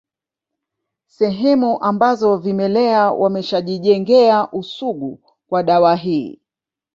[1.07, 6.39] Sehemu ambazo vimelea wameshajijengea usugu kwa dawa hii